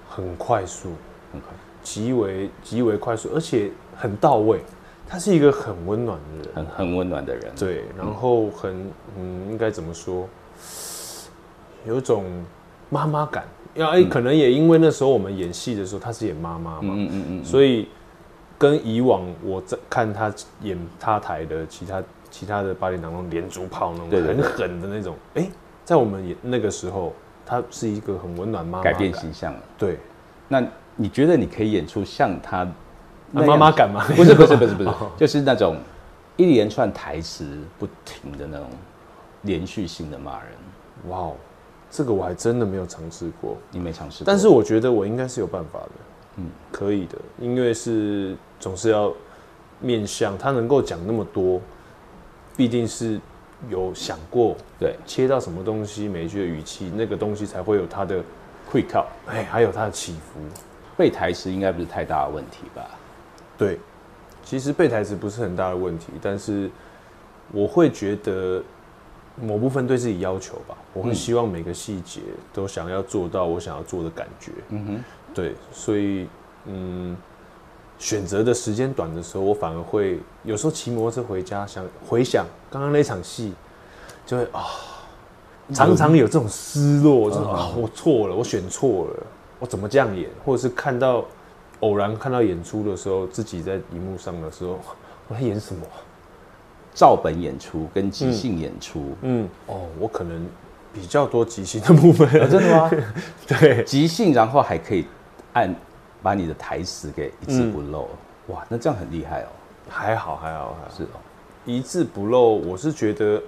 [0.07, 0.93] 很快速，
[1.33, 1.49] 很快，
[1.83, 4.61] 极为极为快速，而且很到位。
[5.05, 7.51] 他是一个很温暖的人，很很温暖的人。
[7.57, 10.25] 对，然后很嗯，应该怎么说？
[11.85, 12.23] 有种
[12.89, 13.43] 妈妈感。
[13.75, 17.89] 要哎，可能也因为那时候我们演戏的时候，他是演妈妈嘛，嗯嗯嗯，所以
[18.57, 22.01] 跟以往我在看他演他台的其他
[22.33, 25.47] 其他的八点档那种连珠炮那种很狠的那种，哎，
[25.85, 27.13] 在我们演那个时候，
[27.45, 29.59] 他是一个很温暖妈妈改变形象了。
[29.77, 29.99] 对，
[30.47, 30.65] 那
[30.95, 32.67] 你觉得你可以演出像他？
[33.31, 34.03] 妈妈感吗？
[34.15, 35.75] 不是不是不是不是， 就是那种
[36.37, 37.47] 一连串台词
[37.79, 38.67] 不停的那种
[39.41, 40.51] 连续性的骂人。
[41.09, 41.35] 哇哦，
[41.89, 43.57] 这个我还真的没有尝试过。
[43.71, 45.91] 你没尝试，但是我觉得我应该是有办法的。
[46.37, 49.11] 嗯，可以的，因为是总是要
[49.79, 51.59] 面向他能够讲那么多，
[52.55, 53.19] 必定是
[53.69, 58.23] 有想过对切到什么东西，每一句的语气，那个东西才会有它的
[58.65, 60.39] 会靠，哎，还有它的起伏。
[60.95, 62.85] 背台词应该不是太大的问题吧？
[63.57, 63.79] 对，
[64.43, 66.69] 其实背台词不是很大的问题，但是
[67.51, 68.61] 我会觉得
[69.41, 72.21] 某部分对自己要求吧，我会希望每个细节
[72.53, 74.51] 都想要做到我想要做的感觉。
[74.69, 76.27] 嗯哼，对，所以
[76.65, 77.17] 嗯，
[78.03, 83.53] 选择的时间短的时候，我反而会有时候骑摩托车回家，想回想刚刚那场戏，
[84.25, 84.65] 就会啊，
[85.73, 89.23] 常常有这种失落，就是啊，我错了，我选错了，
[89.57, 91.23] 我怎么这样演，或者是看到。
[91.79, 94.79] 偶然看到演出的时候，自己在荧幕上的时候，
[95.27, 95.85] 我在演什么？
[96.93, 99.13] 照本演出跟即兴演出。
[99.21, 100.47] 嗯，哦，我可能
[100.93, 102.29] 比较多即兴的部分。
[102.49, 102.89] 真的吗？
[103.45, 105.05] 对，即兴，然后还可以
[105.51, 105.75] 按
[106.23, 108.09] 把你的台词给一字不漏。
[108.47, 109.47] 哇，那这样很厉害哦。
[109.87, 110.97] 还好，还好，还好。
[110.97, 111.19] 是哦，
[111.65, 113.39] 一字不漏，我是觉得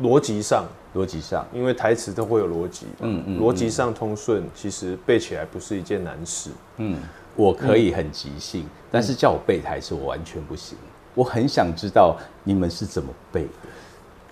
[0.00, 0.64] 逻辑上，
[0.94, 2.86] 逻辑上，因为台词都会有逻辑。
[3.00, 6.50] 嗯嗯，逻辑上通顺，其实背起来不是一件难事。
[6.78, 6.98] 嗯。
[7.34, 10.78] 我可以很即兴，但是叫我背台词，我完全不行。
[11.14, 13.50] 我很想知道你们是怎么背的。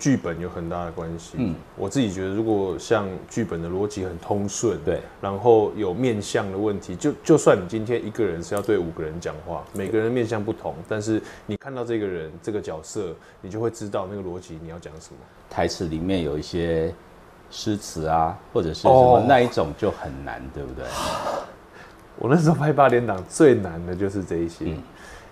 [0.05, 1.31] 剧本有很大的关系。
[1.39, 15.17] 嗯，我自己觉得，如果像剧本的逻辑很通顺，对，然后有面向的问题，就就算你今天一个人是要对五个人讲话，每个人面向不同，但是你看到这个人这个角色，你就会知道那个逻辑你要讲什么。
[15.49, 16.93] 台词里面有一些
[17.49, 20.85] 诗词啊，或者是什么那一种就很难，对不对？
[22.19, 24.77] 我那时候拍八点档最难的就是这一些，因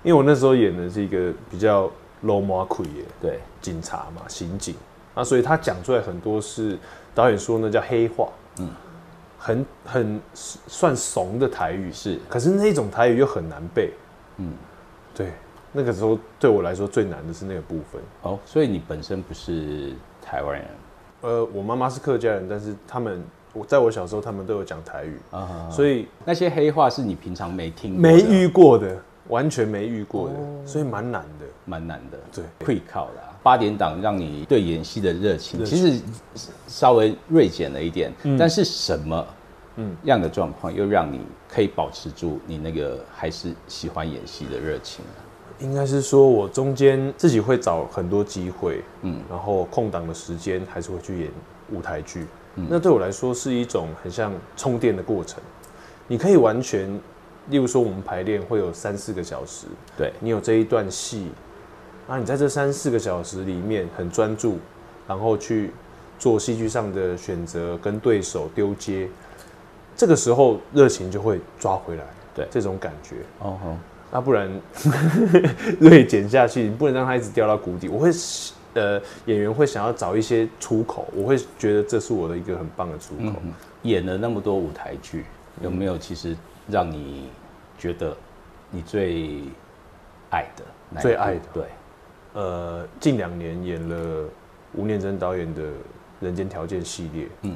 [0.06, 1.92] 为我那时候演的是一个比较
[2.24, 4.76] low 模苦耶，对，警察嘛，刑警，
[5.14, 6.78] 啊，所以他讲出来很多是
[7.14, 8.70] 导演说那叫黑话，嗯，
[9.38, 11.92] 很很算怂的台语。
[11.92, 13.92] 是，可是那种台语又很难背，
[14.38, 14.54] 嗯，
[15.14, 15.32] 对，
[15.72, 18.02] 那个时候对我来说最难的是那个部分。
[18.22, 20.66] 哦，所以你本身不是台湾人？
[21.22, 23.24] 呃，我妈妈是客家人，但是他们。
[23.56, 25.16] 我在我小时候，他们都有讲台语。
[25.30, 32.18] 啊，所以那些黑话是你平常没听、没遇过的，完全没遇过的，所以蛮难的，蛮难的。
[32.32, 33.32] 对，会考啦。
[33.42, 36.02] 八点档让你对演戏的热情其实
[36.68, 39.26] 稍微锐减了一点，但是什么
[40.04, 45.04] 样的状况又让你可以保持住你那个还是喜欢演戏的热情？
[45.60, 51.32] 应该是说我中间自己会找很多机会，嗯，然后空档的时间还是会去演
[51.72, 52.26] 舞台剧。
[52.56, 55.42] 那对我来说是一种很像充电的过程。
[56.08, 57.00] 你可以完全，
[57.50, 61.28] 例如说我们排练会有三四个小时，对你有这一段戏，
[62.08, 64.58] 那你在这三四个小时里面很专注，
[65.08, 65.72] 然后去
[66.18, 69.08] 做戏剧上的选择，跟对手丢接，
[69.96, 72.04] 这个时候热情就会抓回来。
[72.36, 73.18] 对，这种感觉。
[73.40, 73.76] 哦吼，
[74.12, 74.50] 那不然
[75.80, 77.88] 锐减下去，你不能让它一直掉到谷底。
[77.88, 78.10] 我会。
[78.76, 83.40] 呃，演员会想要找一些出口，我会觉得这是我的一个很棒的出口。
[83.84, 85.26] 演了那么多舞台剧，
[85.62, 86.36] 有没有其实
[86.68, 87.30] 让你
[87.78, 88.16] 觉得
[88.70, 89.44] 你最
[90.30, 91.02] 爱的？
[91.02, 91.66] 最爱的对。
[92.34, 94.28] 呃，近两年演了
[94.74, 95.62] 吴念真导演的
[96.20, 97.56] 《人间条件》系列，嗯，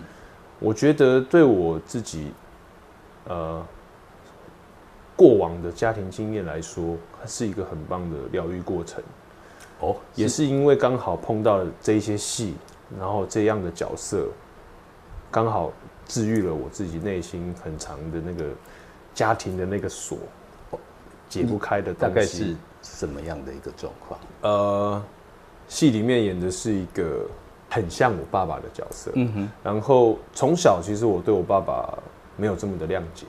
[0.60, 2.32] 我觉得对我自己，
[3.26, 3.66] 呃，
[5.16, 9.04] 过往的家庭经验来说，它是一个很棒的疗愈过程。
[9.80, 12.56] 哦，也是因为刚好碰到这一些戏，
[13.00, 14.28] 然后这样的角色，
[15.32, 15.74] 刚好
[16.06, 18.52] 治愈了我自己内心很长的那个
[19.18, 20.20] 家庭的那个锁，
[21.28, 22.02] 解不开的东西。
[22.02, 24.20] 大概是什么样的一个状况？
[24.44, 25.04] 呃，
[25.68, 27.26] 戏里面演的是一个
[27.68, 29.10] 很像我爸爸的角色。
[29.16, 29.50] 嗯哼。
[29.64, 31.98] 然后从小其实我对我爸爸
[32.36, 33.26] 没有这么的谅解，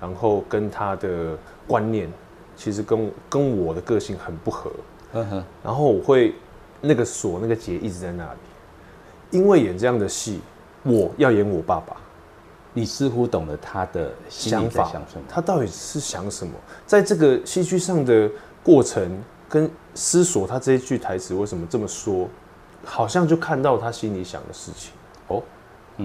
[0.00, 2.10] 然后跟他的观念
[2.56, 4.72] 其实跟跟我的个性很不合。
[5.12, 6.34] 嗯哼，然后我会
[6.80, 10.40] 那个锁那个结一直在那里，因为演这样的戏，
[10.84, 11.98] 我要演我爸爸。
[12.74, 15.24] 你似乎懂了他的想法，想什么？
[15.28, 16.54] 他到底是想什么？
[16.86, 18.30] 在这个戏剧上的
[18.62, 22.26] 过程跟思索，他这一句台词为什么这么说，
[22.82, 24.92] 好像就看到他心里想的事情。
[25.28, 25.42] 哦，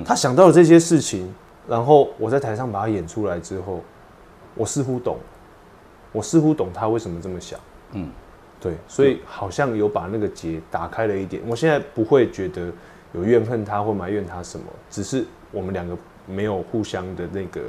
[0.04, 1.34] 他想到了这些事情，
[1.70, 3.82] 然后我在台上把它演出来之后，
[4.54, 5.18] 我似乎懂，
[6.12, 7.58] 我似乎懂他为什么这么想。
[7.94, 8.12] 嗯，
[8.60, 11.42] 对，所以好像有把那个结打开了一点。
[11.48, 12.70] 我现在不会觉得
[13.14, 15.98] 有怨恨他或埋怨他什么，只是我们两个。
[16.28, 17.62] 没有互相的那个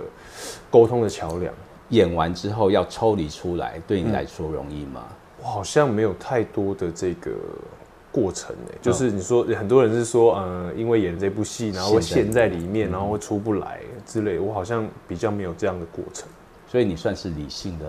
[0.70, 1.52] 沟通的桥梁。
[1.90, 5.06] 演完之后要抽离出来，对你来说容易吗？
[5.40, 7.30] 我好像没有太多的这个
[8.12, 14.38] 过程诶，就是你说很多人是说，呃，因为演这部戏，然后会陷在里面，然后会出不来之类。
[14.38, 16.28] 我好像比较没有这样的过程，
[16.70, 17.86] 所以你算是理性的，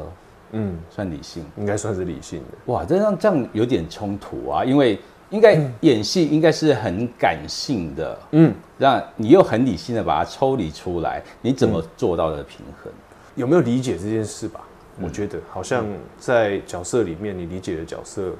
[0.54, 2.72] 嗯，算理性，应该算是理性的。
[2.72, 4.98] 哇，这样这样有点冲突啊，因为。
[5.30, 12.92] 应该演戏应该是很感性的，嗯，让你又很理性的把它抽离出来，你怎么做到的平衡？
[13.36, 14.62] 有没有理解这件事吧？
[15.00, 15.86] 我觉得好像
[16.18, 18.32] 在角色里面，你理解的角色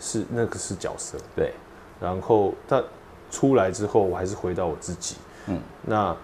[0.00, 1.52] 是那个是角色，对。
[2.00, 2.82] 然后他
[3.30, 5.16] 出来之后，我还是回到我自己，
[5.46, 5.58] 嗯。
[5.82, 6.14] 那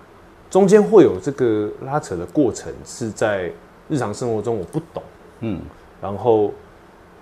[0.51, 3.51] 中间会有这个拉扯的过程，是在
[3.89, 5.03] 日常生活中我不懂，
[5.41, 5.61] 嗯，
[6.01, 6.53] 然后。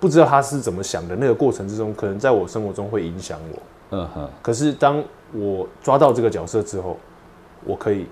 [0.01, 3.63] 不知道他是怎么想的，那个过程之中，可能在我生活中会影响我。
[3.99, 4.29] 嗯哼。
[4.41, 6.97] 可是当我抓到这个角色之后，
[7.65, 8.07] 我可以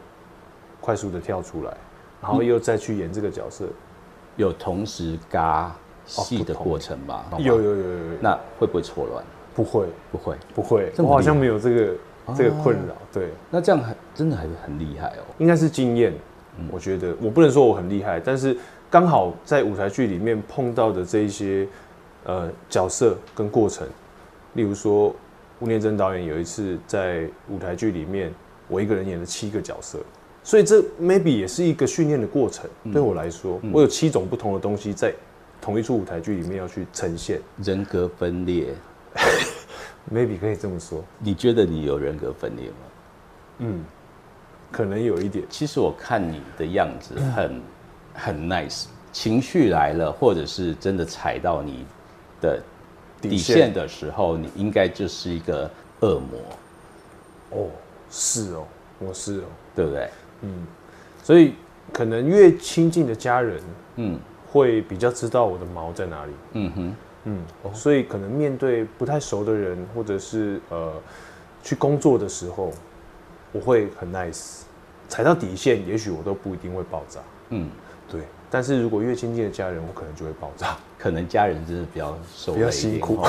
[0.82, 1.74] 快速的跳出来，
[2.20, 3.64] 然后又再去演这个角色，
[4.36, 5.74] 有同时嘎
[6.04, 7.24] 戏的过程吧？
[7.38, 7.98] 有有有有有。
[8.20, 9.24] 那会不会错乱？
[9.54, 11.94] 不会不会不会，我好像没有这个
[12.36, 12.94] 这个困扰。
[13.10, 15.24] 对，那这样很真的还是很厉害哦。
[15.38, 16.12] 应该是经验，
[16.70, 18.54] 我觉得我不能说我很厉害，但是。
[18.90, 21.68] 刚好在舞台剧里面碰到的这一些
[22.24, 23.86] 呃角色跟过程，
[24.54, 25.14] 例如说
[25.60, 28.32] 吴念真导演有一次在舞台剧里面，
[28.66, 29.98] 我一个人演了七个角色，
[30.42, 32.68] 所以这 maybe 也是一个训练的过程。
[32.90, 35.12] 对我来说，我有七种不同的东西在
[35.60, 37.40] 同一出舞台剧里面要去呈现。
[37.62, 38.72] 人格分裂，
[40.10, 41.04] maybe 可以这么说。
[41.18, 42.76] 你觉得你有人格分裂吗？
[43.58, 43.84] 嗯，
[44.72, 45.44] 可能有一点。
[45.50, 47.60] 其实我看你的样子很。
[48.18, 51.86] 很 nice，情绪来了，或者是真的踩到你
[52.40, 52.60] 的
[53.20, 56.38] 底线的时候，你应该就是一个恶魔。
[57.50, 57.70] 哦，
[58.10, 58.66] 是哦，
[58.98, 59.44] 我是哦，
[59.76, 60.10] 对不对？
[60.42, 60.66] 嗯，
[61.22, 61.54] 所以
[61.92, 63.62] 可能越亲近的家人，
[63.96, 64.18] 嗯，
[64.50, 66.32] 会比较知道我的毛在哪里。
[66.54, 70.92] 嗯哼，嗯，所以可能面对不太熟的人，或者是呃
[71.62, 72.72] 去工作的时候，
[73.52, 74.62] 我会很 nice，
[75.08, 77.20] 踩到底线，也许我都不一定会爆炸。
[77.50, 77.70] 嗯。
[78.10, 80.76] 对，但是如果越亲近的家人，我可能就会爆炸。
[80.98, 83.20] 可能家人真的比较受比较辛苦。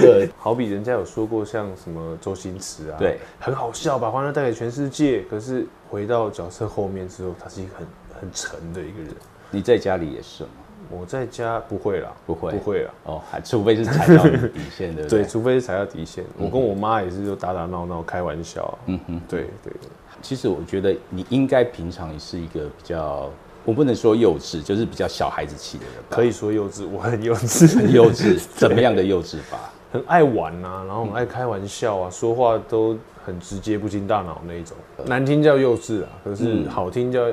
[0.00, 5.22] 对， 好比人家有说过，像什么周星驰啊，对，很好笑，把欢乐带给全世界。
[5.30, 7.86] 可是回到角色后面之后，他是一个很
[8.20, 9.08] 很沉的一个人。
[9.50, 10.50] 你在家里也是吗？
[10.90, 12.90] 我在家不会啦，不会，不会啦。
[13.04, 14.22] 哦，还除非是踩到
[14.52, 15.08] 底线的。
[15.08, 16.22] 对，除非是踩到底线。
[16.36, 18.78] 我跟我妈也是就打打闹闹，开玩笑。
[18.84, 19.72] 嗯哼，对对。
[20.20, 23.30] 其实我觉得你应该平常也是一个比较。
[23.66, 25.94] 我不能说幼稚，就是比较小孩子气的人。
[26.08, 27.76] 可以说幼稚，我很幼稚。
[27.76, 29.58] 很幼稚， 怎么样的幼稚法？
[29.92, 34.76] 很爱玩啊，然后很爱开玩笑啊，说话都很直接，不经大脑那一种。
[35.04, 37.26] 难听叫幼稚啊，可是好听叫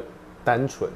[0.43, 0.89] 单纯。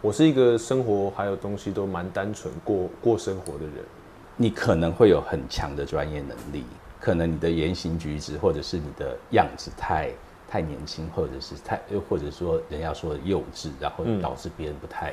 [0.00, 3.84] 我是一个生活还有东西都蛮单纯过过生活的人。
[4.36, 6.64] 你可能会有很强的专业能力，
[7.00, 10.10] 可能你的言行举止或者是你的样子太。
[10.50, 15.12] 太年轻，或者是太又或者说人家说的幼稚，然后导致别人不太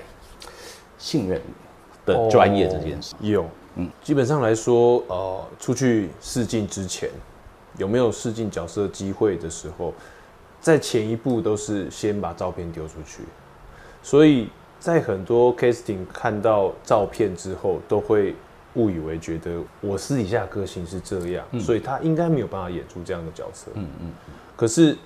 [0.98, 1.42] 信任
[2.06, 3.14] 的专业这件事。
[3.20, 7.10] 有，嗯，基本上来说，呃，出去试镜之前，
[7.78, 9.94] 有没有试镜角色机会的时候，
[10.62, 13.24] 在前一步都是先把照片丢出去，
[14.02, 14.48] 所以
[14.80, 18.34] 在很多 casting 看到照片之后，都会
[18.76, 23.70] 误以为觉得我私底下个性是这样，所以他应该没有办法演出这样的角色。
[23.74, 24.14] 嗯嗯，
[24.56, 24.98] 可是。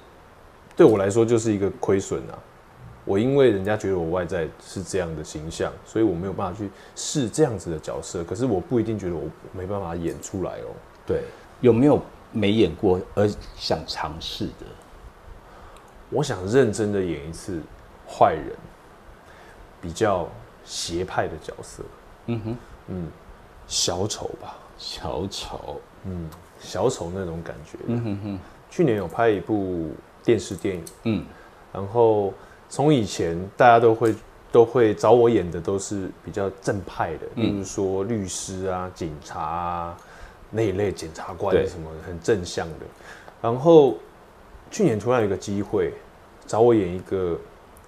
[0.79, 2.39] 对我来说就是一个亏损啊！
[3.03, 8.23] 我因为人家觉得我外在是这样的形象，所以我没有办法去试这样子的角色。
[8.23, 10.71] 可是我不一定觉得我没办法演出来哦。
[11.05, 11.23] 对，
[11.59, 12.01] 有没有
[12.31, 14.65] 没演过而想尝试的？
[16.11, 17.59] 我想认真的演一次
[18.07, 18.55] 坏人，
[19.81, 20.29] 比较
[20.63, 21.83] 邪派的角色。
[22.27, 22.57] 嗯哼，
[22.87, 23.07] 嗯，
[23.67, 27.77] 小丑吧，小丑，嗯，小丑那种感觉。
[27.87, 29.91] 嗯哼哼，去年有拍一部。
[30.29, 31.25] 电视电影，嗯，
[31.73, 32.31] 然后
[32.69, 34.15] 从以前大家都会
[34.51, 39.97] 都会找我演的都是比较正派的，例如说律师啊、警察啊
[40.51, 42.85] 那一类检察官什么很正向的。
[43.41, 43.97] 然后
[44.69, 45.91] 去年突然有一个机会
[46.45, 47.35] 找我演一个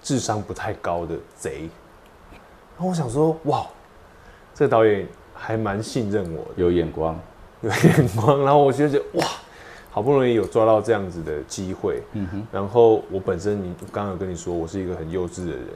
[0.02, 1.68] 智商不太高的贼，
[2.76, 3.64] 然后我想说，哇，
[4.52, 7.16] 这个导演还蛮信任我的，有眼光，
[7.60, 9.26] 有眼光，然后我就觉得哇，
[9.94, 15.66] 好不容易有抓到这样子的机会，嗯哼，然后我本身你刚刚有跟你说我是一个很幼稚的人，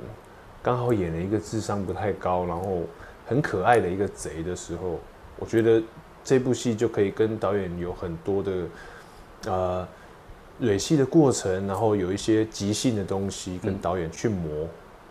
[0.62, 2.80] 刚好演了一个智商不太高，然后
[3.26, 4.98] 很可爱的一个贼的时候，
[5.38, 5.82] 我觉得
[6.24, 8.52] 这部戏就可以跟导演有很多的
[9.44, 9.88] 呃
[10.60, 14.66] 蕊戏的过程，然后有一些即兴的东西跟导演去磨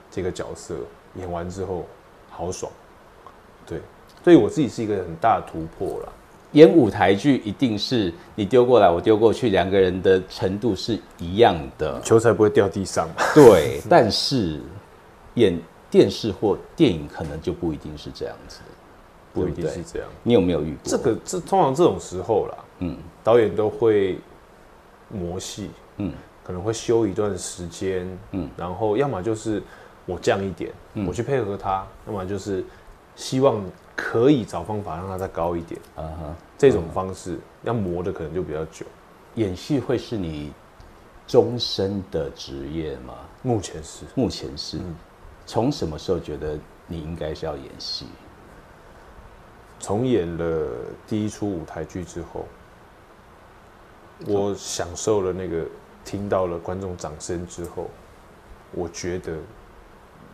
[0.10, 0.76] 这个角色，
[1.14, 1.86] 演完之后
[2.32, 2.72] 好爽，
[3.68, 3.80] 对，
[4.24, 6.10] 对我自己是一个很大的突破啦。
[6.56, 13.16] 演舞台剧一定是你丢过来，我丢过去，两个人的程度是一样的，球才不会掉地上嘛。
[13.34, 14.62] 对，但是
[15.34, 15.60] 演
[15.92, 18.60] 电视或电影可能就不一定是这样子，
[19.34, 20.08] 不一定是这样。
[20.24, 20.80] 你有没有遇过？
[20.86, 24.18] 这个这通常这种时候啦，嗯导演都会
[25.10, 29.62] 磨戏，嗯可能会休一段时间，嗯然后要么就是
[30.06, 30.72] 我降一点，
[31.06, 32.64] 我去配合他；要么就是
[33.18, 33.62] 希望
[33.96, 35.80] 可以找方法让它再高一点。
[35.96, 38.86] 啊哈，这种方式要磨的可能就比较久。
[39.36, 40.52] 演戏会是你
[41.28, 43.14] 终身的职业吗？
[43.42, 44.96] 目前是目前是，嗯
[45.46, 48.08] 从什么时候觉得你应该是要演戏？
[49.80, 50.68] 从演了
[51.06, 52.46] 第一出舞台剧之后，
[54.26, 55.66] 我享受了那个
[56.04, 57.90] 听到了观众掌声之后，
[58.72, 59.38] 我觉得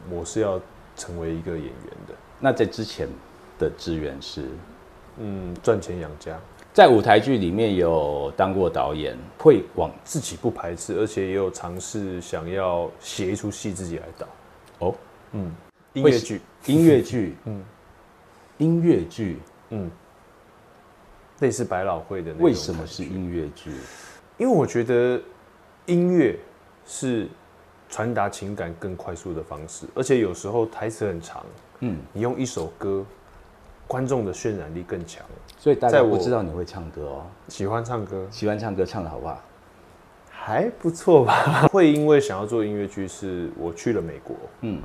[0.10, 0.62] 我是要
[0.96, 2.14] 成为一个演员的。
[2.40, 3.10] 那在之前
[3.62, 4.46] 的资源是
[5.18, 6.40] 嗯，赚钱养家，
[6.74, 14.28] 在舞台剧里面有当过导演，会往自己不排斥，而且也有尝试想要写一出戏自己来导。
[14.80, 14.96] 哦。
[15.34, 15.54] 嗯，
[15.94, 17.64] 音乐剧，音乐剧，嗯。
[18.58, 19.38] 音乐剧。
[19.70, 19.90] 嗯，
[21.40, 23.72] 类似百老汇的那种为什么是音乐剧？
[24.38, 25.22] 因为我觉得
[25.86, 26.38] 音乐
[26.86, 27.28] 是
[27.90, 31.46] 传达情感更快速的方式，而且有时候台词很长，
[31.82, 33.06] 嗯，你用一首歌，
[33.92, 35.22] 观众的渲染力更强。
[35.58, 38.26] 所以大家不知道你会唱歌哦，喜欢唱歌。
[38.32, 39.38] 喜欢唱歌唱的好不好？
[40.30, 41.68] 还不错吧？
[41.68, 44.82] 会因为想要做音乐剧，是我去了美国，嗯，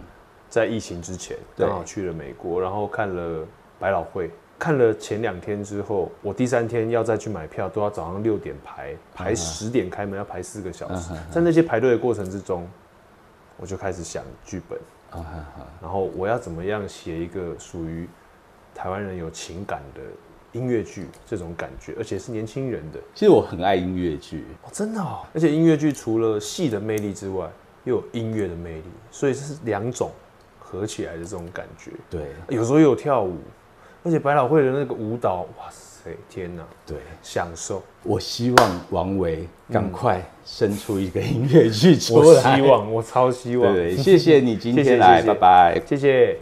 [0.49, 3.47] 在疫情之前刚好去了美国，然后看了
[3.79, 4.29] 百老汇，
[4.59, 11.15] 看了前两天之后，我第三天要再去买票，都要早上六点排，排十点开门，要排四个小时。
[11.31, 12.69] 在那些排队的过程之中，
[13.57, 14.77] 我就开始想剧本，
[15.13, 18.07] 啊哈哈，然后我要怎么样写一个属于
[18.77, 20.01] 台湾人有情感的
[20.53, 25.21] 音乐剧这种感觉，而且是年轻人的其实我很爱音乐剧，哦，真的哦。
[25.33, 27.49] 而且音乐剧除了戏的魅力之外，
[27.85, 30.11] 又有音乐的魅力，所以是两种
[30.59, 31.91] 合起来的这种感觉。
[32.11, 33.39] 对有时候又有跳舞，
[34.05, 37.83] 而且百老汇的那个舞蹈，哇塞，天哪，对，享受！
[38.03, 42.35] 我希望王维赶快生出一个音乐剧出我。
[42.35, 43.75] 希望，我超希望。
[43.75, 45.83] 对，谢谢你今天来，拜拜。
[45.87, 46.39] 谢谢。